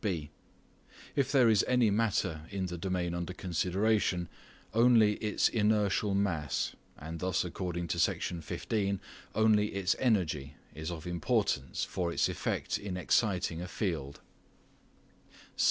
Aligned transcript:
(b) 0.03 0.31
If 1.15 1.31
there 1.31 1.47
is 1.47 1.63
any 1.67 1.91
matter 1.91 2.47
in 2.49 2.65
the 2.65 2.77
domain 2.79 3.13
under 3.13 3.33
consideration, 3.33 4.29
only 4.73 5.13
its 5.17 5.47
inertial 5.47 6.15
mass, 6.15 6.75
and 6.97 7.19
thus 7.19 7.45
according 7.45 7.87
to 7.89 7.99
Section 7.99 8.41
15 8.41 8.99
only 9.35 9.67
its 9.75 9.95
energy 9.99 10.55
is 10.73 10.89
of 10.89 11.05
importance 11.05 11.83
for 11.83 12.11
its 12.11 12.27
etfect 12.27 12.79
in 12.79 12.97
exciting 12.97 13.61
a 13.61 13.67
field. 13.67 14.21